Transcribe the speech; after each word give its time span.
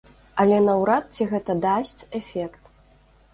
Але 0.43 0.55
наўрад 0.67 1.03
ці 1.17 1.27
гэта 1.33 1.55
дасць 1.67 2.05
эфект. 2.21 2.63